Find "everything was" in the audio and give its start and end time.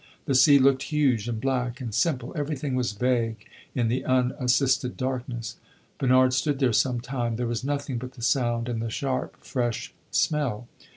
2.35-2.93